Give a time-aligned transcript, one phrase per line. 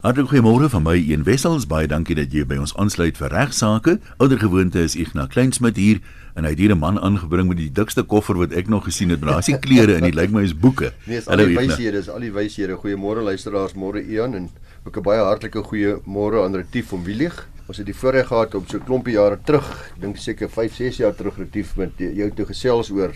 [0.00, 3.98] Hartlik goeiemôre van my een wessels baie dankie dat jy by ons aansluit vir regsaake.
[4.16, 5.98] Oudergewoonte is Ignas Kleinsmid hier
[6.32, 9.10] en hy het hier 'n man aangebring met die dikste koffer wat ek nog gesien
[9.10, 9.20] het.
[9.20, 10.94] Daar is klere en dit lyk my is boeke.
[11.04, 12.80] Nee, is al die wyshede, is al die wyshede.
[12.80, 14.48] Goeiemôre luisteraars, môre Ian en
[14.84, 17.46] ook 'n baie hartlike goeiemôre aan Retief van Willig.
[17.68, 20.96] Ons het die voorreg gehad om so 'n klompie jare terug, dink seker 5, 6
[20.96, 23.12] jaar terug Retief met jou toe gesels oor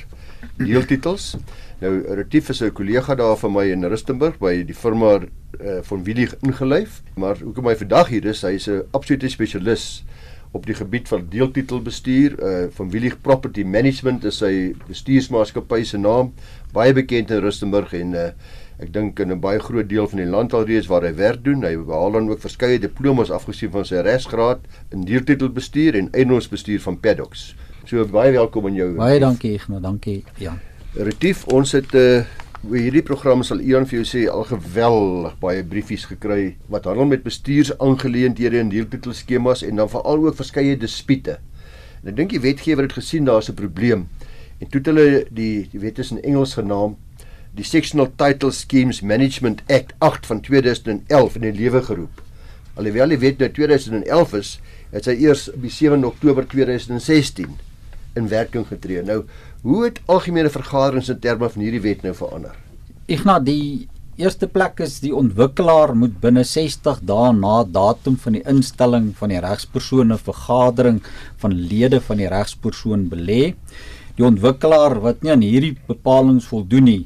[0.57, 1.37] deeltitels.
[1.85, 6.05] Nou Retief is 'n kollega daar van my in Rustenburg by die firma uh, van
[6.05, 10.05] Willig ingelyf, maar hoekom hy vandag hier is, hy is 'n absolute spesialis
[10.53, 12.39] op die gebied van deeltitelbestuur.
[12.41, 16.33] Uh, van Willig Property Management is sy bestuursmaatskappy se naam
[16.73, 18.31] baie bekend in Rustenburg en uh,
[18.79, 21.63] ek dink in 'n baie groot deel van die land alreeds waar hy werk doen.
[21.65, 27.01] Hy behaal dan ook verskeie diplomas afgesien van sy regsgraad in deeltitelbestuur en eiendomsbestuur van
[27.01, 27.57] paddocks.
[27.85, 30.57] So baie welkom aan jou baie dankie Ignas dankie ja
[30.95, 32.25] Retief ons het 'n uh,
[32.71, 37.05] Oor hierdie program sal Ian vir jou sê al geweldig baie briefies gekry wat handel
[37.05, 41.35] met bestuursaangeleenthede en deeltitelskemas en dan veral ook verskeie dispute.
[42.03, 44.09] En ek dink die wetgewer het gesien daar's 'n probleem
[44.61, 46.97] en toe het hulle die die wet is in Engels genaam
[47.55, 52.23] die Sectional Title Schemes Management Act 8 van 2011 in die lewe geroep.
[52.75, 57.59] Alhoewel die wet nou 2011 is, het sy eers op 7 Oktober 2016
[58.15, 59.03] in werking getree.
[59.03, 59.25] Nou,
[59.65, 62.53] hoe het algemene vergaderings in terme van hierdie wet nou verander?
[63.09, 63.89] Ignas, die
[64.21, 69.33] eerste plek is die ontwikkelaar moet binne 60 dae na datum van die instelling van
[69.33, 71.01] die regspersone vergadering
[71.43, 73.55] van lede van die regspersoon belê.
[74.19, 77.03] Die ontwikkelaar wat nie aan hierdie bepalinge voldoen nie,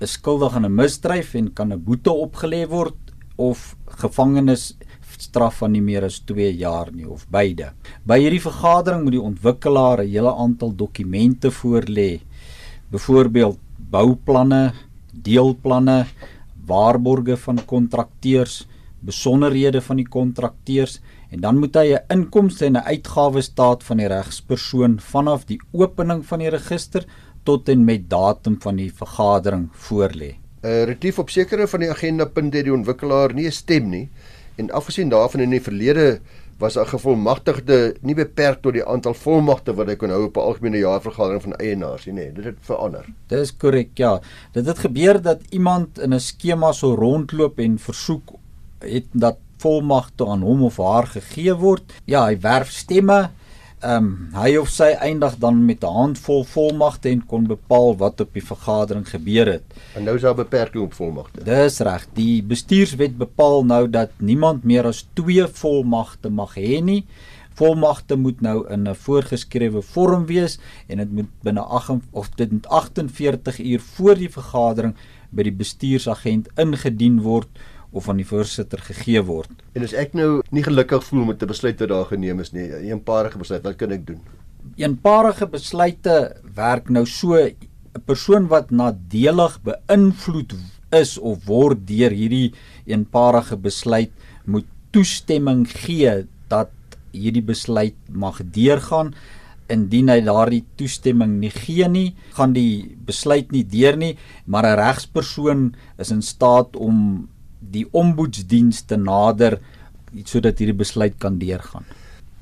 [0.00, 2.96] is skuldig aan 'n misdryf en kan 'n boete opgelê word
[3.36, 4.74] of gevangenis
[5.22, 7.72] straf van nie meer as 2 jaar nie of beide.
[8.06, 12.20] By hierdie vergadering moet die ontwikkelaar 'n hele aantal dokumente voorlê.
[12.90, 13.58] Byvoorbeeld
[13.90, 14.72] bouplanne,
[15.12, 16.06] deelplanne,
[16.66, 18.66] waarborge van kontrakteurs,
[19.00, 20.98] besonderhede van die kontrakteurs
[21.30, 25.60] en dan moet hy 'n inkomste en 'n uitgawes staat van die regspersoon vanaf die
[25.72, 27.04] opening van die register
[27.44, 30.36] tot en met datum van die vergadering voorlê.
[30.62, 34.08] uh, Retief op sekere van die agenda punte het die ontwikkelaar nie 'n stem nie
[34.58, 36.18] En afgesien daarvan in die verlede
[36.58, 40.40] was 'n gevolmagtigde nie beperk tot die aantal volmagte wat hy kon hou op 'n
[40.40, 43.04] algemene jaarvergadering van eienaars nie, nee, dit het verander.
[43.28, 44.20] Dis korrek, ja.
[44.52, 48.32] Dit het gebeur dat iemand in 'n skema so rondloop en versoek
[48.78, 51.92] het dat volmagte aan hom of haar gegee word.
[52.04, 53.30] Ja, hy werf stemme
[53.80, 58.20] ehm um, hy of sy eindig dan met 'n handvol volmagte en kon bepaal wat
[58.20, 59.62] op die vergadering gebeur het.
[59.94, 61.44] En nou is daar beperking op volmagte.
[61.44, 62.06] Dis reg.
[62.12, 67.04] Die bestuurswet bepaal nou dat niemand meer as 2 volmagte mag hê nie.
[67.54, 72.52] Volmagte moet nou in 'n voorgeskrewe vorm wees en dit moet binne 8 of dit
[72.52, 74.94] moet 48 uur voor die vergadering
[75.30, 77.48] by die bestuursagent ingedien word
[77.92, 79.50] of aan die voorsitter gegee word.
[79.74, 82.68] En as ek nou nie gelukkig voel met 'n besluit wat daar geneem is nie,
[82.68, 84.20] 'n eenparige besluit, wat kan ek doen?
[84.76, 87.56] Eenparige besluite werk nou so 'n
[88.04, 90.54] persoon wat nadelig beïnvloed
[90.94, 92.52] is of word deur hierdie
[92.86, 94.12] eenparige besluit
[94.44, 96.70] moet toestemming gee dat
[97.12, 99.14] hierdie besluit mag deurgaan
[99.68, 104.16] indien hy daardie toestemming nie gee nie gaan die besluit nie deur nie
[104.46, 109.58] maar 'n regspersoon is in staat om die omboedsdienste nader
[110.24, 111.84] sodat hierdie besluit kan deurgaan.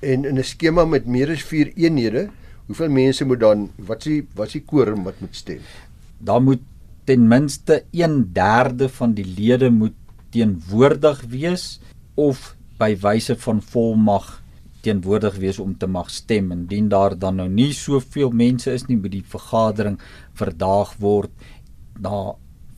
[0.00, 2.28] En in 'n skema met meer as 4 eenhede,
[2.66, 5.60] hoeveel mense moet dan wat s'ie wat s'ie quorum wat moet stem?
[6.18, 6.62] Daar moet
[7.04, 9.94] ten minste 1/3 van die lede moet
[10.30, 11.80] teenwoordig wees
[12.14, 14.42] of by wyse van volmag
[14.86, 18.98] teenwoordig wees om te mag stem indien daar dan nou nie soveel mense is nie
[19.00, 19.98] by die vergadering
[20.38, 21.30] verdaag word
[21.98, 22.34] na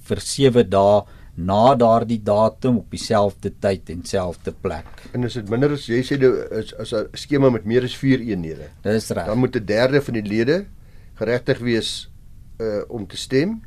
[0.09, 1.03] vir 7 dae
[1.39, 4.89] na daardie datum op dieselfde tyd en selfde plek.
[5.15, 6.19] En as dit minder as jy sê
[6.59, 8.71] is as 'n skema met meer as 4 eenhede.
[8.83, 9.27] Dis reg.
[9.27, 10.67] Dan moet 'n derde van die lede
[11.15, 12.11] geregtig wees
[12.59, 13.63] uh om te stem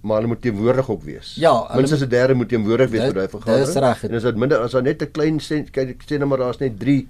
[0.00, 1.34] maar hulle moet teenwoordig op wees.
[1.34, 3.66] Ja, minstens 'n derde moet teenwoordig wees by daai vergadering.
[3.66, 4.04] Dis reg.
[4.04, 5.38] En as dit minder as daar net 'n klein
[5.70, 7.08] kyk ek sê nou maar daar's net 3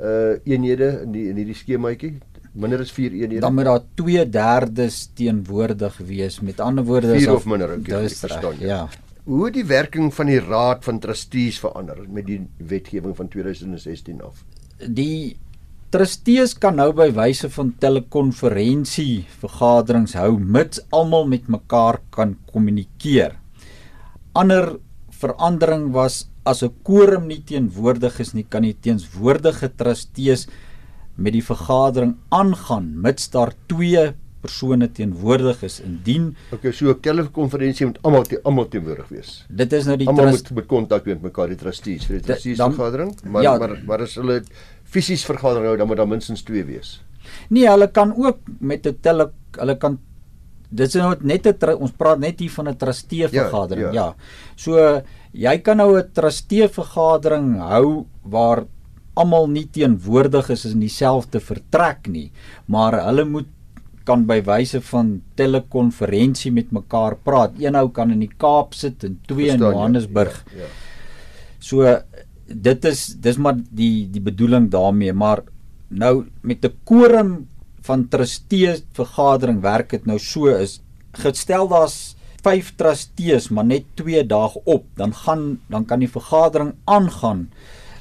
[0.00, 2.18] uh eenhede in die in hierdie skemaatjie
[2.52, 3.40] minder as 4 eenhede.
[3.40, 6.40] Dan moet daar 2/3 teenwoordig wees.
[6.40, 8.54] Met ander woorde, 4 of minder, ek verstaan.
[8.58, 8.66] Ja.
[8.66, 8.88] ja
[9.28, 12.40] hoe die werking van die raad van trustees verander met die
[12.70, 14.40] wetgewing van 2016 af?
[14.80, 15.36] Die
[15.92, 23.36] trustees kan nou by wyse van telekonferensie vergaderings hou mits almal met mekaar kan kommunikeer.
[24.32, 24.78] Ander
[25.20, 30.46] verandering was as 'n quorum nie teenwoordig is nie, kan die teenswoordige trustees
[31.16, 37.86] met die vergadering aangaan mits daar twee persone teenwoordig is indien Okay, so 'n telekonferensie
[37.86, 39.44] moet almal te, almal teenwoordig wees.
[39.48, 42.58] dit is nou die Almal moet met kontak met mekaar die trustees vir die trustees
[42.58, 43.58] vergadering, maar ja.
[43.58, 44.42] maar maar as hulle
[44.84, 47.02] fisies vergadering hou, dan moet daar minstens 2 wees.
[47.50, 49.98] Nee, hulle kan ook met 'n tele hulle kan
[50.70, 53.92] dit is nou net 'n ons praat net hier van 'n trustee vergadering.
[53.92, 54.14] Ja, Ja, ja.
[54.56, 55.02] So
[55.32, 58.64] jy kan nou 'n trustee vergadering hou waar
[59.14, 62.30] almal nie teenwoordig is in dieselfde vertrek nie,
[62.66, 63.48] maar hulle moet
[64.08, 67.58] kan by wyse van telekonferensie met mekaar praat.
[67.60, 69.76] Een ou kan in die Kaap sit en twee in Verstaan jy?
[69.76, 70.40] Johannesburg.
[70.56, 70.72] Ja, ja.
[71.58, 71.96] So
[72.48, 75.44] dit is dis maar die die bedoeling daarmee, maar
[75.88, 77.48] nou met 'n quorum
[77.82, 80.80] van trustees vergadering werk dit nou so is
[81.12, 86.74] gestel daar's 5 trustees maar net 2 dae op, dan gaan dan kan die vergadering
[86.84, 87.48] aangaan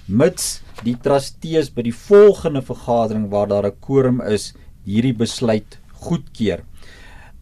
[0.05, 4.53] mits die trustees by die volgende vergadering waar daar 'n quorum is
[4.85, 6.63] hierdie besluit goedkeur.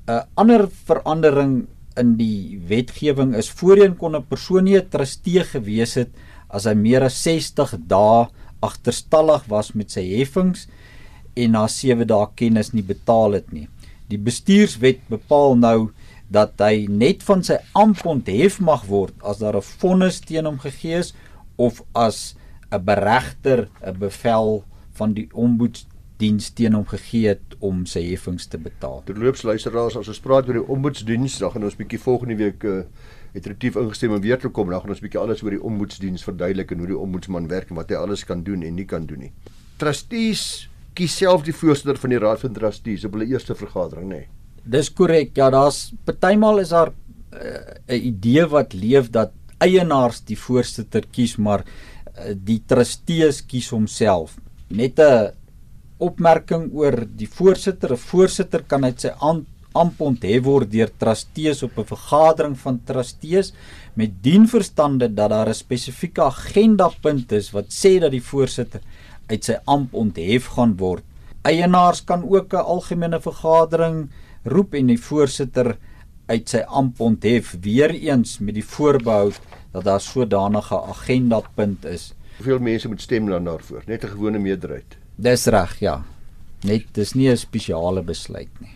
[0.07, 1.67] 'n ander verandering
[1.97, 6.11] in die wetgewing is voorheen kon 'n persoon nie 'n trustee gewees het
[6.49, 8.27] as hy meer as 60 dae
[8.61, 10.67] agterstallig was met sy heffings
[11.35, 13.67] en na 7 dae kennis nie betaal het nie.
[14.09, 15.91] Die bestuurswet bepaal nou
[16.29, 20.59] dat hy net van sy amp onthef mag word as daar 'n vonnis teen hom
[20.59, 21.13] gegee is
[21.57, 22.35] of as
[22.71, 24.63] 'n beregter 'n bevel
[24.93, 25.29] van die
[26.15, 29.03] omboetsdiens teen hom gegee het om sy heffings te betaal.
[29.05, 32.83] Terloops luisteraars, as ons praat oor die ombudsdiens, dan gaan ons bietjie volgende week uh,
[33.33, 34.69] het retief ingestem om weer te kom.
[34.69, 37.75] Dan gaan ons bietjie alles oor die ombudsdiens verduidelik en hoe die ombudsman werk en
[37.75, 39.31] wat hy alles kan doen en nie kan doen nie.
[39.77, 44.23] Trustees kies self die voorsitter van die raad van trustees op hulle eerste vergadering, nê.
[44.23, 44.27] Nee.
[44.65, 45.35] Dis korrek.
[45.35, 46.93] Ja, daar's partymal is daar
[47.31, 53.45] eh, 'n uh, idee wat leef dat eienaars die voorsitter kies, maar uh, die trustees
[53.45, 54.39] kies homself.
[54.69, 55.35] Net 'n
[55.97, 57.91] opmerking oor die voorsitter.
[57.93, 59.45] 'n Voorsitter kan uit sy am-
[59.75, 63.53] amp onthef word deur trustees op 'n vergadering van trustees
[63.95, 68.81] met dien verstande dat daar 'n spesifieke agendapunt is wat sê dat die voorsitter
[69.27, 71.03] uit sy amp onthef gaan word.
[71.43, 74.09] Eienaars kan ook 'n algemene vergadering
[74.43, 75.77] roep en die voorsitter
[76.27, 79.31] uit sy amp onthef weer eens met die voorbehou
[79.71, 82.13] dat daar sodanige agendapunt is.
[82.37, 83.83] Hoeveel mense moet stem dan daarvoor?
[83.85, 84.97] Net 'n gewone meerderheid.
[85.17, 86.03] Dis reg, ja.
[86.63, 88.71] Net dis nie 'n spesiale besluit nie.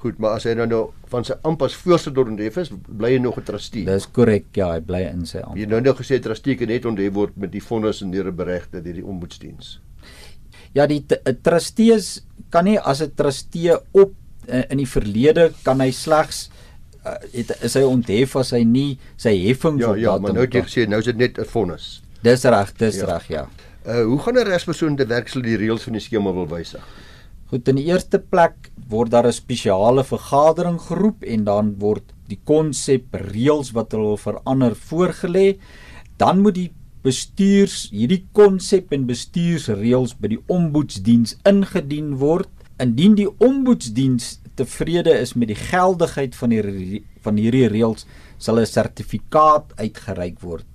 [0.00, 3.18] Goed, maar as hy dan nou van sy amp as voorsitter onthef is, bly hy
[3.18, 3.84] nog 'n trustee.
[3.84, 5.56] Dis korrek, ja, hy bly in sy amp.
[5.56, 8.36] Jy nou nou gesê trustee kan net onthef word met die vonnis en deur 'n
[8.36, 9.80] beregter deur die ombudsdiens.
[10.72, 14.12] Ja, die eh, trustees kan nie as 'n trustee op
[14.48, 16.50] eh, in die verlede kan hy slegs
[17.06, 20.32] uh, het, is hy onthef as hy nie sy heffings Ja, op ja, datum maar
[20.32, 22.02] nou het jy gesê nou is dit net 'n vonnis.
[22.22, 23.06] Dis reg, dis Ja.
[23.06, 23.48] reg, ja.
[23.86, 26.84] Uh hoe gaan 'n regspersoon te werk sal die reëls van die skema wil wysig?
[27.48, 32.38] Goed, in die eerste plek word daar 'n spesiale vergadering geroep en dan word die
[32.44, 35.58] konsep reëls wat hulle wil verander voorgelê.
[36.16, 36.72] Dan moet die
[37.02, 42.48] bestuurs hierdie konsep en bestuursreëls by die omboetsdiens ingedien word.
[42.78, 48.06] Indien die omboetsdiens tevrede is met die geldigheid van die van hierdie reëls,
[48.38, 50.69] sal 'n sertifikaat uitgereik word.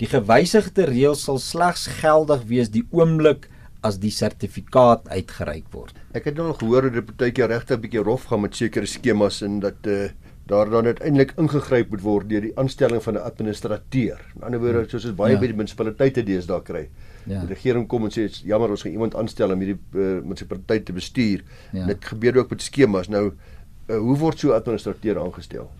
[0.00, 3.48] Die gewysigde reëls sal slegs geldig wees die oomblik
[3.84, 5.94] as die sertifikaat uitgereik word.
[6.16, 9.42] Ek het al gehoor dat dit partykeer regtig 'n bietjie rof gaan met sekere skemas
[9.42, 10.08] en dat uh
[10.50, 14.18] daar dan uiteindelik ingegryp moet word deur die aanstelling van 'n administrateur.
[14.34, 15.38] In ander woorde, soos ons baie Ja.
[15.38, 16.88] by die munisipaliteite deesdae kry.
[17.26, 17.40] Ja.
[17.40, 20.84] Die regering kom en sê "Dit's jammer ons gaan iemand aanstel om hierdie uh, munisipaliteit
[20.84, 21.44] te bestuur.
[21.72, 21.86] Ja.
[21.86, 23.08] Dit gebeur ook met skemas.
[23.08, 23.32] Nou
[23.88, 25.70] uh, hoe word so 'n administrateur aangestel?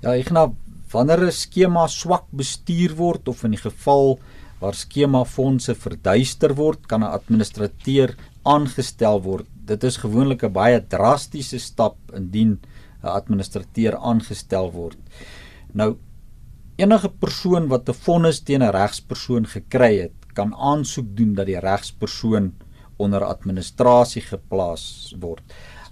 [0.00, 0.56] Ja, ek gaan
[0.92, 4.18] wanneer 'n skema swak bestuur word of in die geval
[4.60, 9.46] waar skema fondse verduister word, kan 'n administrateur aangestel word.
[9.66, 12.58] Dit is gewoonlik 'n baie drastiese stap indien
[13.02, 14.98] 'n administrateur aangestel word.
[15.74, 15.96] Nou
[16.76, 21.60] enige persoon wat 'n vonnis teen 'n regspersoon gekry het, kan aansoek doen dat die
[21.60, 22.52] regspersoon
[22.96, 25.42] onder administrasie geplaas word.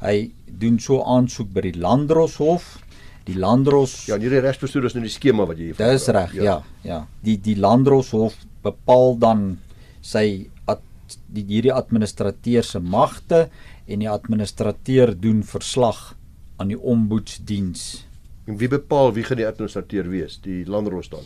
[0.01, 2.79] Hy doen so aansoek by die Landdroshof.
[3.25, 6.35] Die Landdros Ja, en hierdie regspersoon is nou die skema wat jy hier Dis reg,
[6.35, 7.07] ja, ja.
[7.25, 9.45] Die die Landdroshof bepaal dan
[10.05, 10.81] sy ad,
[11.33, 13.49] die hierdie administrateur se magte
[13.87, 16.15] en die administrateur doen verslag
[16.61, 18.05] aan die omboetsdiens.
[18.47, 20.39] En wie bepaal wie gaan die administrateur wees?
[20.45, 21.25] Die landros dan.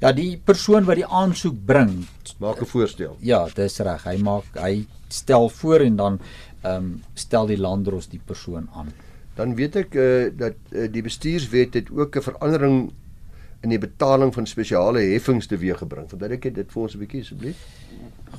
[0.00, 2.06] Ja, die persoon wat die aansoek bring,
[2.38, 3.16] Maak 'n voorstel.
[3.20, 4.04] ja, dis reg.
[4.04, 6.20] Hy maak hy stel voor en dan
[6.62, 8.92] ehm um, stel die landdros die persoon aan.
[9.40, 12.92] Dan weet ek uh, dat uh, die bestuurswet het ook 'n verandering
[13.64, 16.08] in die betaling van spesiale heffings teweeggebring.
[16.08, 17.60] Verduidelik dit vir ons 'n bietjie asseblief.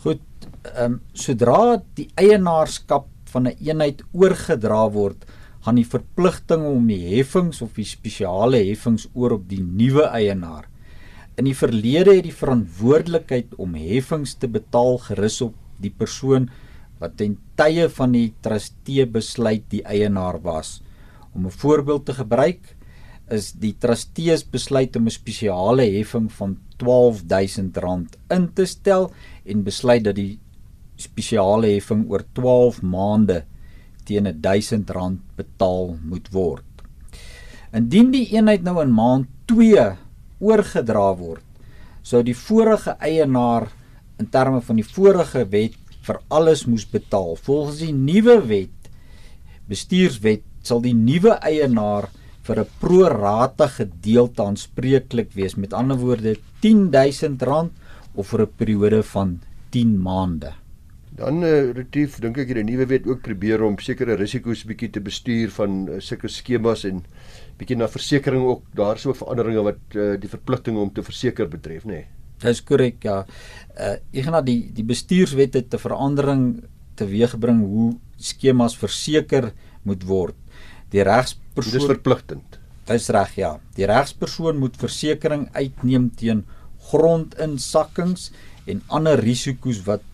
[0.03, 0.21] Goed,
[0.61, 5.25] ehm um, sodra die eienaarskap van 'n eenheid oorgedra word,
[5.65, 10.67] gaan die verpligting om die heffings of die spesiale heffings oor op die nuwe eienaar.
[11.37, 16.49] In die verlede het die verantwoordelikheid om heffings te betaal gerus op die persoon
[16.99, 20.81] wat ten tye van die trustee besluit die eienaar was.
[21.33, 22.75] Om 'n voorbeeld te gebruik,
[23.29, 29.11] is die trustees besluit om 'n spesiale heffing van R12000 in te stel
[29.45, 30.39] en besluit dat die
[30.95, 33.45] spesiale heffing oor 12 maande
[34.03, 36.65] teen R1000 betaal moet word.
[37.73, 39.97] Indien die eenheid nou in maand 2
[40.39, 41.45] oorgedra word,
[42.01, 43.69] sou die vorige eienaar
[44.19, 47.35] in terme van die vorige wet vir alles moes betaal.
[47.35, 48.89] Volgens die nuwe wet,
[49.69, 52.09] bestuurswet, sal die nuwe eienaar
[52.47, 55.55] vir 'n pro rata gedeelte aanspreeklik wees.
[55.55, 57.71] Met ander woorde, R10000
[58.15, 59.39] of vir 'n periode van
[59.71, 60.53] 10 maande.
[61.11, 65.01] Dan uh, retief dink ek hierdie nuwe wet ook probeer om sekere risiko's bietjie te
[65.03, 67.03] bestuur van uh, sulke skemas en
[67.59, 71.83] bietjie na versekerings ook daar so veranderinge wat uh, die verpligtinge om te verseker betref,
[71.85, 71.91] nê.
[71.91, 72.07] Nee.
[72.41, 73.21] Dis korrek, ja.
[73.77, 76.63] Uh ek gaan die die bestuurswet het 'n verandering
[76.95, 79.51] teweeggebring hoe skemas verseker
[79.83, 80.35] moet word.
[80.91, 82.57] Die regspersoon Dis verpligtend.
[82.89, 83.51] Dis reg, ja.
[83.77, 86.45] Die regspersoon moet versekerings uitneem teen
[86.91, 88.31] grondinsakkings
[88.69, 90.07] en ander risiko's wat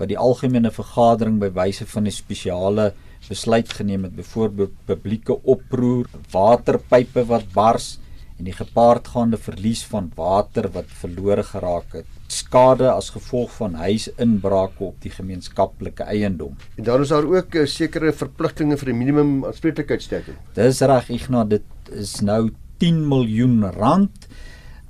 [0.00, 2.94] wat die algemene vergadering by wyse van 'n spesiale
[3.28, 7.98] besluit geneem het, byvoorbeeld publieke oproer, waterpype wat bars
[8.40, 14.86] en die gepaardgaande verlies van water wat verlore geraak het, skade as gevolg van huisinbrake
[14.86, 16.56] op die gemeenskaplike eiendom.
[16.80, 20.38] En dan is daar ook uh, sekere verpligtinge vir die minimum aanspreeklikheidstelling.
[20.56, 22.48] Dis reg, Ignas, dit is nou
[22.80, 24.28] 10 miljoen rand.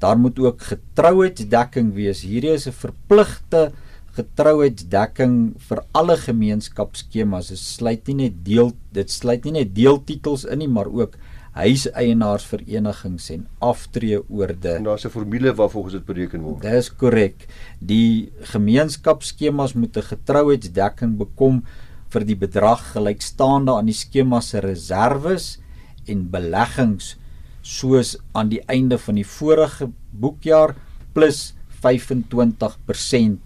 [0.00, 2.22] Daar moet ook getrouheidsdekking wees.
[2.22, 3.72] Hierdie is 'n verpligte
[4.14, 5.34] getrouheidsdekking
[5.68, 7.50] vir alle gemeenskapsskemas.
[7.50, 11.18] Dit sluit nie net deel dit sluit nie net deeltitels in nie, maar ook
[11.56, 14.76] huiseienaarsverenigings en aftreeoorde.
[14.76, 16.62] En daar's 'n formule waarvolgens dit bereken word.
[16.62, 17.46] Dis korrek.
[17.78, 21.64] Die gemeenskapsskemas moet 'n getrouheidsdekking bekom
[22.10, 25.58] vir die bedrag gelykstaande aan die skema se reserves
[26.06, 27.16] en beleggings
[27.62, 30.74] soos aan die einde van die vorige boekjaar
[31.12, 31.54] plus
[31.84, 33.38] 25%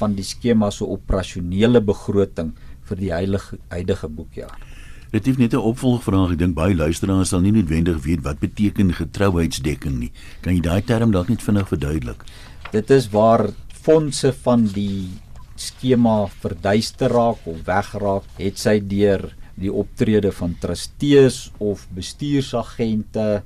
[0.00, 2.52] van die skema se operasionele begroting
[2.88, 4.69] vir die heilige huidige boekjaar.
[5.10, 6.32] Dit het net 'n opvolgvraag.
[6.32, 10.12] Ek dink baie luisteraars sal nie noodwendig weet wat beteken getrouheidsdekking nie.
[10.40, 12.24] Kan jy daai term dalk net vinnig verduidelik?
[12.70, 13.50] Dit is waar
[13.82, 15.08] fondse van die
[15.56, 23.42] skema verduister raak of wegraak, het sy deur die optrede van trustees of bestuursagente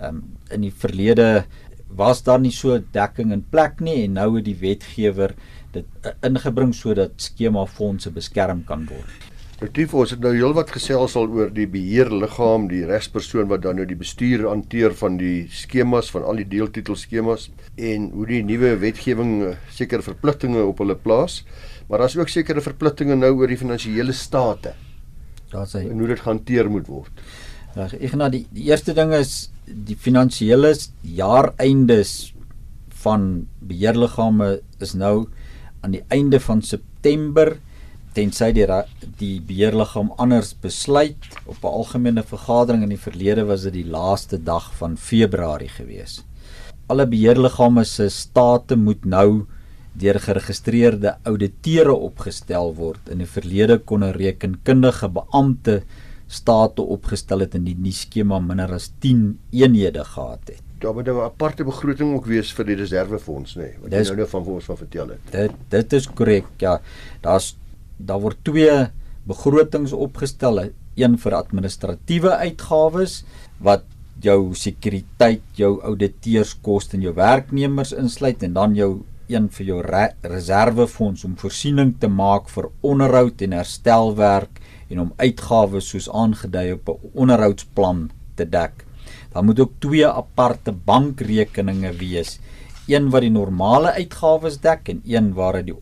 [0.00, 1.44] um, in die verlede
[1.88, 5.34] was daar nie so dekking in plek nie en nou het die wetgewer
[5.72, 9.37] dit uh, ingebring sodat skema fondse beskerm kan word.
[9.58, 13.86] Retief ons het nou heelwat gesels al oor die beheerliggaam, die regspersoon wat dan nou
[13.90, 19.32] die bestuur hanteer van die skemas van al die deeltitelskemas en hoe die nuwe wetgewing
[19.48, 21.40] eh, sekere verpligtinge op hulle plaas.
[21.90, 24.76] Maar daar's ook sekere verpligtinge nou oor die finansiële state.
[25.50, 25.88] Daar's hy.
[25.90, 27.26] En hoe dit gehanteer moet word.
[27.74, 30.70] Reg, ek na die, die eerste ding is die finansiële
[31.02, 32.18] jaareindes
[33.02, 35.26] van beheerliggame is nou
[35.82, 37.56] aan die einde van September
[38.18, 38.66] tensy die
[39.18, 44.38] die beheerliggaam anders besluit op 'n algemene vergadering in die verlede was dit die laaste
[44.38, 46.24] dag van Februarie gewees.
[46.88, 49.46] Alle beheerliggame se state moet nou
[49.94, 53.08] deur geregistreerde ouditeure opgestel word.
[53.10, 55.82] In die verlede kon 'n rekenkundige beampte
[56.26, 61.06] state opgestel het in die nuwe skema minder as 10 eenhede gehad het daar moet
[61.06, 64.28] 'n aparte begroting ook wees vir die reservefonds nê, nee, wat dis, jy nou nou
[64.28, 65.18] van ons van vertel het.
[65.30, 66.80] Dit dit is korrek, ja.
[67.20, 67.56] Daar's
[67.98, 68.88] daar word twee
[69.28, 73.22] begrotings opgestel, een vir administratiewe uitgawes
[73.62, 73.84] wat
[74.22, 78.90] jou sekuriteit, jou ouditeurskoste en jou werknemers insluit en dan jou
[79.28, 85.12] een vir jou re reservefonds om voorsiening te maak vir onderhoud en herstelwerk en om
[85.20, 88.84] uitgawes soos aangedui op 'n onderhoudsplan te dek.
[89.32, 92.40] Daar moet ook twee aparte bankrekeninge wees.
[92.88, 95.76] Een wat die normale uitgawes dek en een waar die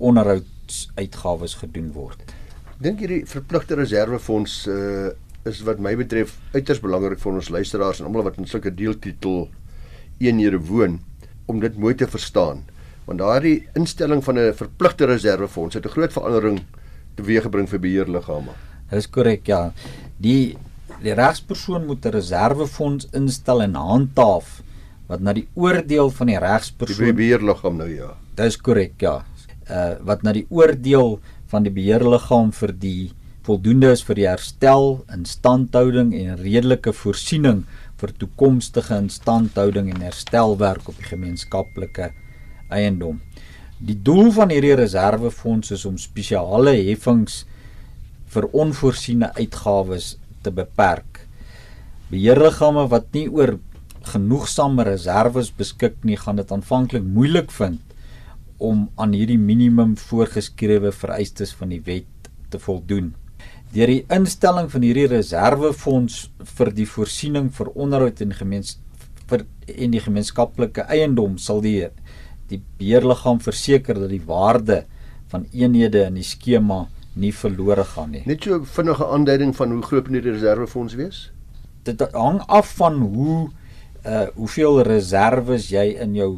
[0.67, 2.35] onderhoudsuitgawes gedoen word.
[2.81, 5.13] Dink hierdie verpligte reservefonds uh
[5.47, 9.45] is wat my betref uiters belangrik vir ons luisteraars en almal wat in sulke deeltitel
[10.19, 10.97] eenhede woon
[11.47, 12.65] om dit mooi te verstaan.
[13.07, 16.59] Want daardie instelling van 'n verpligte reservefonds het 'n groot verandering
[17.15, 18.51] teweeggebring vir beheerliggame.
[18.91, 19.73] Dis korrek, ja.
[20.19, 20.59] Die
[21.01, 24.63] die regspersoon moet 'n reservefonds instel en handhaaf
[25.07, 28.17] wat na die oordeel van die regspersoon die beheerliggaam nou ja.
[28.35, 29.25] Dis korrek ja.
[29.67, 31.19] Uh wat na die oordeel
[31.51, 33.11] van die beheerliggaam vir die
[33.47, 37.65] voldoende is vir die herstel, instandhouding en redelike voorsiening
[38.01, 42.11] vir toekomstige instandhouding en herstelwerk op die gemeenskaplike
[42.75, 43.21] eiendom.
[43.79, 47.45] Die doel van hierdie reservefonds is om spesiale heffings
[48.35, 51.23] vir onvoorsiene uitgawes te beperk.
[52.11, 53.57] Beheerliggame wat nie oor
[54.07, 57.86] genoegsame reserves beskik nie, gaan dit aanvanklik moeilik vind
[58.59, 63.15] om aan hierdie minimum voorgeskrewe vereistes van die wet te voldoen.
[63.75, 68.79] Deur die instelling van hierdie reservefonds vir die voorsiening vir onderhoud en gemeens
[69.27, 71.89] vir en die gemeenskaplike eiendom sal die
[72.47, 74.85] die beheerliggaam verseker dat die waarde
[75.33, 76.85] van eenhede in die skema
[77.19, 78.23] nie verlore gaan nie.
[78.29, 81.23] Net so vinnige aanduiding van hoe groot moet die reservefonds wees?
[81.89, 83.49] Dit hang af van hoe
[84.07, 86.31] uh hoeveel reserves jy in jou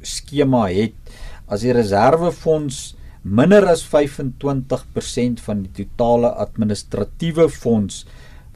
[0.00, 1.01] skema het.
[1.48, 8.04] As die reservefonds minder as 25% van die totale administratiewe fonds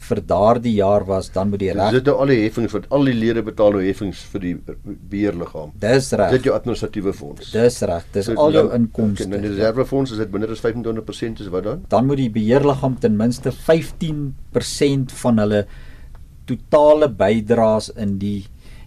[0.07, 2.87] vir daardie jaar was, dan moet die reg Dit is nou al die heffings wat
[2.93, 4.53] al die lede betaal nou heffings vir die
[4.85, 5.73] beheerliggaam.
[5.83, 6.35] Dis reg.
[6.37, 7.51] Dit jou administratiewe fonds.
[7.55, 8.05] Dis reg.
[8.15, 9.27] Dis so, al jou inkomste.
[9.31, 11.85] En die reservefonds is dit minder as 25% is wat dan?
[11.93, 15.65] Dan moet die beheerliggaam ten minste 15% van hulle
[16.47, 18.41] totale bydraes in die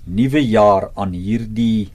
[0.10, 1.90] nuwe jaar aan hierdie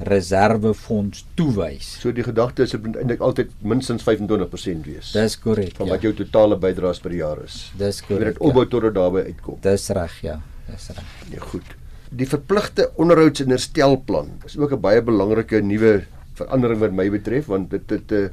[0.00, 1.88] reservefonds toewys.
[2.00, 5.10] So die gedagte is dit moet eintlik altyd minstens 25% wees.
[5.12, 5.74] Dis korrek.
[5.76, 6.08] Van wat ja.
[6.08, 7.66] jou totale bydraes per jaar is.
[7.80, 8.38] Dis korrek.
[8.38, 8.70] Dit opbou ja.
[8.72, 9.60] tot dit daarby uitkom.
[9.66, 10.38] Dis reg, ja.
[10.70, 11.12] Dis reg.
[11.34, 11.76] Ja, goed.
[12.10, 16.04] Die verpligte onderhouds- en herstelplan is ook 'n baie belangrike nuwe
[16.34, 18.28] verandering wat my betref want dit dit uh,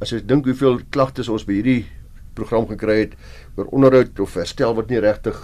[0.00, 1.86] as jy dink hoeveel klagtes ons by hierdie
[2.34, 3.16] program gekry het
[3.56, 5.36] oor onderhoud of herstel wat nie regtig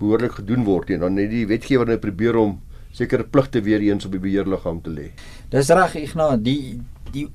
[0.00, 2.58] behoorlik gedoen word nie en dan net die wetgewer nou probeer om
[2.92, 5.10] sekere pligte weer eens op die beheerliggaam te lê.
[5.50, 6.80] Dis reg Ignas, die
[7.12, 7.28] die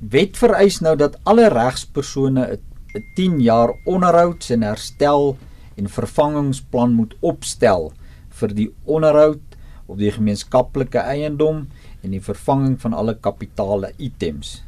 [0.00, 2.46] wet vereis nou dat alle regspersone
[2.94, 5.36] 'n 10 jaar onderhouds en herstel
[5.76, 7.92] en vervangingsplan moet opstel
[8.40, 9.42] vir die onderhoud
[9.86, 11.68] op die gemeenskaplike eiendom
[12.02, 14.62] en die vervanging van alle kapitale items.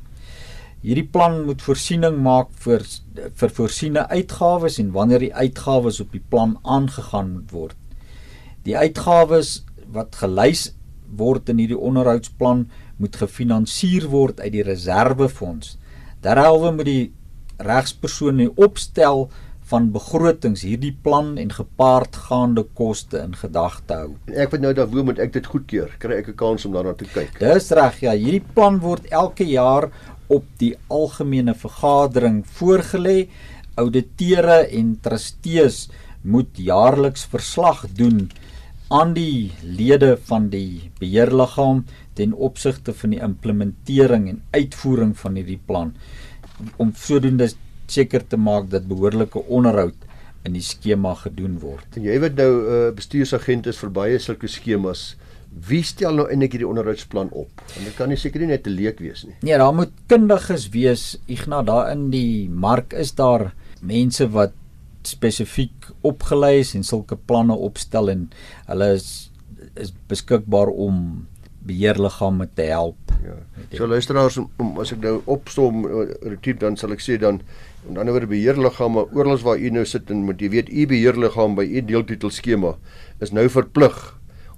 [0.83, 2.83] Hierdie plan moet voorsiening maak vir
[3.39, 7.77] vir voorsiene uitgawes en wanneer die uitgawes op die plan aangegaan moet word.
[8.67, 10.71] Die uitgawes wat gelys
[11.13, 12.67] word in hierdie onderhoudsplan
[13.01, 15.77] moet gefinansier word uit die reservefonds.
[16.25, 17.13] Derhalwe moet die
[17.63, 19.27] regspersoon die opstel
[19.73, 24.11] van begrotings hierdie plan en gepaardgaande koste in gedagte hou.
[24.29, 25.95] Ek weet nou dat hoe moet ek dit goedkeur?
[26.03, 27.39] Kry ek 'n kans om daarna te kyk?
[27.41, 29.91] Dis reg, ja, hierdie plan word elke jaar
[30.29, 33.29] op die algemene vergadering voorgelê.
[33.77, 35.89] Ouditeure en trustees
[36.23, 38.31] moet jaarliks verslag doen
[38.93, 41.85] aan die lede van die beheerliggaam
[42.19, 45.95] ten opsigte van die implementering en uitvoering van hierdie plan
[46.77, 47.49] om sodoende
[47.91, 49.97] seker te maak dat behoorlike onderhoud
[50.47, 51.97] in die skema gedoen word.
[51.97, 55.17] En jy weet nou 'n uh, eh, bestuursagent is vir baie sulke skemas.
[55.69, 57.51] Wie stel nou eintlik hierdie onderhoudsplan op?
[57.75, 59.37] Want dit kan nie seker nie net 'n leek wees nie.
[59.43, 61.19] Nee, daar moet kundiges wees.
[61.27, 64.53] Ignas, daar in die mark is daar mense wat
[65.09, 68.31] spesifiek opgelei is en sulke planne opstel en
[68.71, 69.11] hulle is
[69.79, 71.27] is beskikbaar om
[71.67, 73.13] beheerliggame te help.
[73.23, 73.37] Ja.
[73.77, 77.41] So luisteraars om as ek nou opstom uh, retief dan sal ek sê dan
[77.89, 81.57] en dan oor beheerliggame oorals waar u nou sit en moet jy weet u beheerliggaam
[81.59, 82.77] by u deeltitel skema
[83.23, 83.97] is nou verplig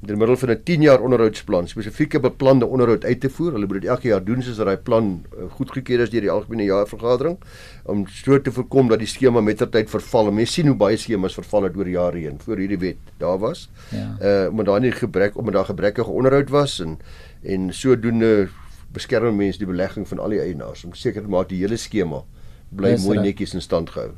[0.07, 3.53] deur middel van 'n 10 jaar onderhoudsplan spesifieke beplande onderhoud uit te voer.
[3.53, 6.65] Hulle moet dit elke jaar doen soos daai plan uh, goedgekeur is deur die algemene
[6.65, 7.39] jaarvergadering
[7.85, 10.33] om so te voorkom dat die skema mettertyd verval.
[10.33, 13.69] Mense sien hoe baie skemas verval het oor jare heen voor hierdie wet daar was.
[13.91, 14.17] Ja.
[14.21, 16.99] Uh omdat daar nie gebrek omdat daar gebrekkige onderhoud was en
[17.43, 18.49] en sodoende
[18.93, 22.23] beskerm mense die belegging van al die eienaars om seker te maak die hele skema
[22.71, 24.13] bly mooi netjies in stand gehou.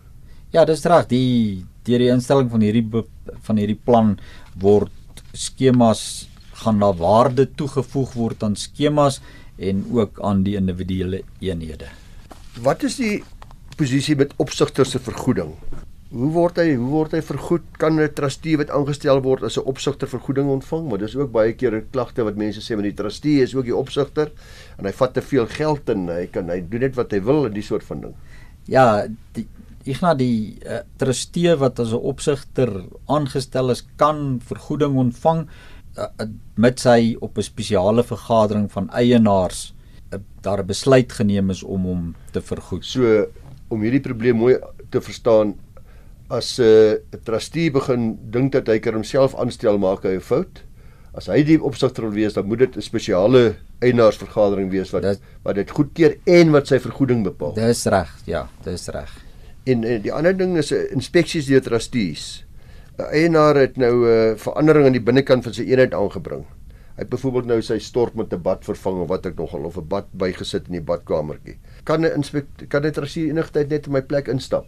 [0.55, 1.09] Ja, dis reg.
[1.11, 2.85] Die deur die instelling van hierdie
[3.47, 4.15] van hierdie plan
[4.63, 4.93] word
[5.37, 6.29] skemas
[6.63, 9.21] gaan daar waarde toegevoeg word aan skemas
[9.57, 11.89] en ook aan die individuele eenhede.
[12.65, 13.25] Wat is die
[13.77, 15.53] posisie met opsigter se vergoeding?
[16.17, 17.65] Hoe word hy hoe word hy vergoed?
[17.83, 20.89] Kan 'n trustee wat aangestel word as 'n opsigter vergoeding ontvang?
[20.89, 23.77] Maar dis ook baie keer klagte wat mense sê met die trustee is ook die
[23.77, 24.31] opsigter
[24.79, 27.47] en hy vat te veel geld en hy kan hy doen net wat hy wil
[27.47, 28.15] en die soort van ding.
[28.65, 29.47] Ja, die
[29.87, 32.71] Na die uh, trustee wat as 'n opsigter
[33.07, 35.47] aangestel is kan vergoeding ontvang
[35.97, 39.75] uh, met sy op 'n spesiale vergadering van eienaars
[40.13, 42.85] uh, daar 'n besluit geneem is om hom te vergoed.
[42.85, 43.27] So
[43.69, 44.59] om hierdie probleem mooi
[44.91, 45.55] te verstaan
[46.29, 50.63] as 'n uh, trustee begin dink dat hy kan homself aanstel maak hy 'n fout.
[51.15, 55.21] As hy die opsigter wil wees, dan moet dit 'n spesiale eienaarsvergadering wees wat dat,
[55.43, 57.55] wat dit goedkeur en wat sy vergoeding bepaal.
[57.55, 59.26] Dis reg, ja, dis reg.
[59.67, 62.47] En uh, die ander ding is 'n uh, inspeksies deur trustees.
[62.99, 66.45] 'n Eienaar het nou 'n uh, verandering aan die binnekant van sy eenheid aangebring.
[66.97, 69.77] Hy het byvoorbeeld nou sy stort met 'n bad vervang of wat ek nogal of
[69.77, 71.59] 'n bad bygesit in die badkamertjie.
[71.85, 74.67] Kan 'n inspekteur kan 'n trustee enige tyd net in my plek instap?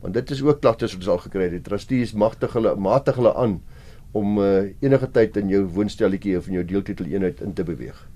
[0.00, 1.50] Want dit is ook klagtes wat ons al gekry het.
[1.50, 3.62] Die trustees magtig hulle matig hulle aan
[4.12, 8.08] om uh, enige tyd in jou woonstelletjie of in jou deeltitel eenheid in te beweeg.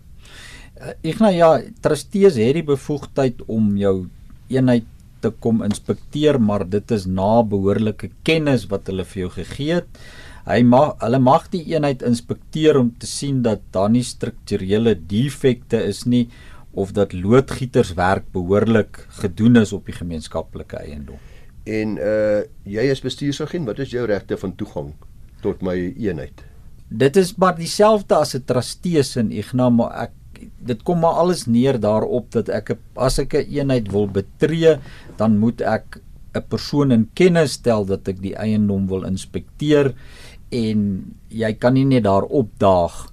[1.03, 4.07] Ek nou ja, trustees het die bevoegdheid om jou
[4.49, 4.85] eenheid
[5.21, 10.03] te kom inspekteer, maar dit is na behoorlike kennis wat hulle vir jou gegee het.
[10.49, 15.83] Hy mag hulle mag die eenheid inspekteer om te sien dat daar nie strukturele defekte
[15.85, 16.29] is nie
[16.73, 21.19] of dat loodgieterswerk behoorlik gedoen is op die gemeenskaplike eiendom.
[21.69, 24.93] En uh jy is bestuursagent, wat is jou regte van toegang
[25.43, 26.45] tot my eenheid?
[26.89, 30.13] Dit is maar dieselfde as 'n trustee in Ignas, maar ek
[30.59, 34.79] dit kom maar alles neer daarop dat ek as ek 'n een eenheid wil betree,
[35.17, 36.01] dan moet ek
[36.35, 39.95] 'n persoon in kennis stel dat ek die eiendom wil inspekteer
[40.51, 43.13] en jy kan nie net daar opdaag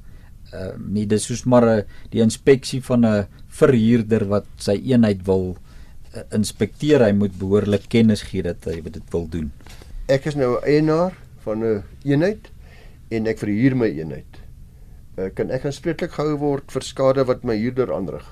[0.54, 5.56] uh nie dis soos maar 'n die inspeksie van 'n verhuurder wat sy eenheid wil
[6.16, 9.52] uh, inspekteer, hy moet behoorlik kennis gee dat hy dit wil doen.
[10.08, 12.52] Ek is nou 'n eienaar van 'n een eenheid
[13.10, 14.35] en ek verhuur my eenheid.
[15.16, 18.26] Uh, kan ek aanspreeklik gehou word vir skade wat my huurder aanrig?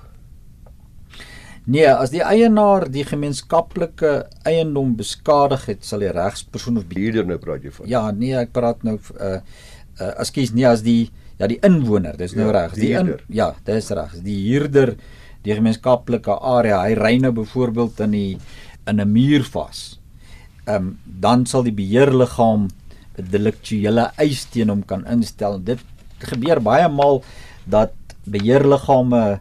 [1.64, 7.38] Nee, as die eienaar die gemeenskaplike eiendom beskadig het, sal die regspersoon of behuurder nou
[7.40, 7.88] praat jy van.
[7.88, 9.38] Ja, nee, ek praat nou uh
[10.02, 12.76] uh ekskuus, nee, as die ja, die inwoner, dis nou ja, reg.
[12.76, 14.18] Die, die in, ja, dis reg.
[14.26, 14.96] Die huurder
[15.44, 18.38] die gemeenskaplike area, hy ry nou byvoorbeeld in die
[18.88, 20.00] in 'n muur vas.
[20.68, 22.68] Ehm um, dan sal die beheerliggaam
[23.18, 25.60] 'n deliktuele eis teen hom kan instel.
[25.60, 25.80] Dit
[26.24, 27.24] gebeur baie maal
[27.66, 27.94] dat
[28.26, 29.40] beheerliggame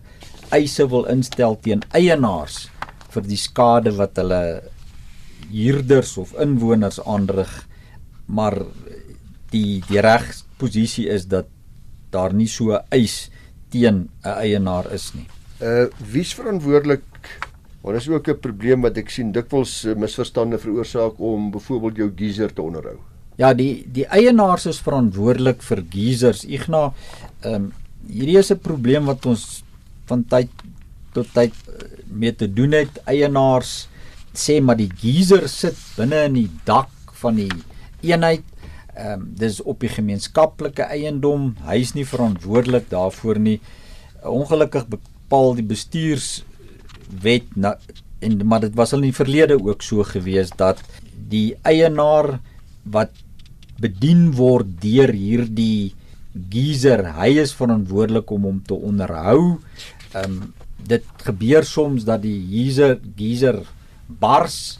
[0.50, 2.68] eise wil instel teen eienaars
[3.12, 4.62] vir die skade wat hulle
[5.52, 7.52] huurders of inwoners aanrig
[8.26, 8.56] maar
[9.52, 11.48] die die regsposisie is dat
[12.12, 13.30] daar nie so eis
[13.72, 15.28] teen 'n eienaar is nie.
[15.60, 17.04] Uh wie's verantwoordelik?
[17.82, 22.12] Want is ook 'n probleem wat ek sien dikwels uh, misverstande veroorsaak om byvoorbeeld jou
[22.16, 22.98] geyser te onderhou.
[23.42, 26.44] Ja, die die eienaars is verantwoordelik vir geysers.
[26.46, 26.90] Igna,
[27.42, 27.70] ehm um,
[28.06, 29.62] hierdie is 'n probleem wat ons
[30.10, 30.50] van tyd
[31.14, 32.98] tot tyd eh, mee te doen het.
[33.06, 33.88] Eienaars
[34.34, 36.90] sê maar die geyser sit binne in die dak
[37.22, 37.50] van die
[38.02, 38.44] eenheid.
[38.94, 41.56] Ehm um, dis op die gemeenskaplike eiendom.
[41.66, 43.58] Hy is nie verantwoordelik daarvoor nie.
[44.22, 47.76] Ongelukkig bepaal die bestuurswet na,
[48.20, 50.78] en maar dit was al in die verlede ook so gewees dat
[51.34, 52.38] die eienaar
[52.84, 53.10] wat
[53.82, 55.92] bedien word deur hierdie
[56.32, 57.04] geyser.
[57.18, 59.58] Hy is verantwoordelik om hom te onderhou.
[60.14, 60.42] Ehm um,
[60.82, 63.60] dit gebeur soms dat die geyser geyser
[64.06, 64.78] bars.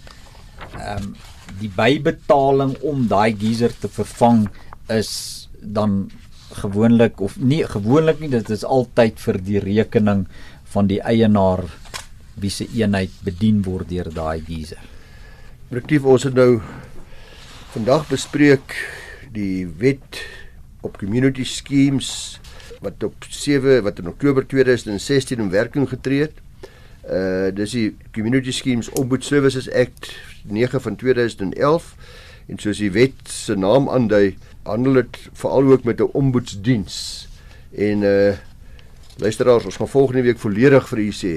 [0.78, 1.14] Ehm um,
[1.60, 4.46] die bybetaling om daai geyser te vervang
[4.90, 5.12] is
[5.60, 6.10] dan
[6.62, 10.24] gewoonlik of nie gewoonlik nie dit is altyd vir die rekening
[10.72, 11.64] van die eienaar
[12.40, 14.80] wie se eenheid bedien word deur daai geyser.
[15.72, 16.60] Retief ons het nou
[17.72, 18.74] Vandag bespreek
[19.32, 20.18] die wet
[20.84, 22.36] op community schemes
[22.84, 26.42] wat op 7 wat in Oktober 2016 in werking getree het.
[27.08, 30.10] Uh dis die Community Schemes Ombud Services Act
[30.44, 31.88] 9 van 2011
[32.52, 34.36] en soos die wet se naam aandui,
[34.68, 37.28] handel dit veral ook met 'n ombudsdiens.
[37.72, 38.36] En uh
[39.16, 41.34] luisteraars, ons gaan volgende week volledig vir u sê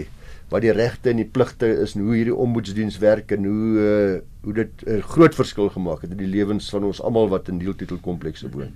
[0.49, 4.19] wat die regte en die pligte is en hoe hierdie ombudsdiens werk en hoe uh,
[4.45, 7.47] hoe dit 'n uh, groot verskil gemaak het in die lewens van ons almal wat
[7.49, 8.73] in deeltitel komplekse woon.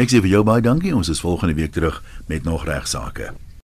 [0.00, 0.94] Ek sê vir jou baie dankie.
[0.96, 1.98] Ons is volgende week terug
[2.30, 3.34] met nog regsaake.